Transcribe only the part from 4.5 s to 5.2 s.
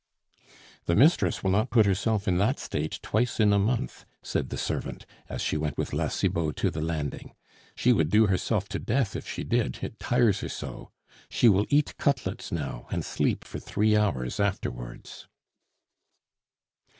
servant,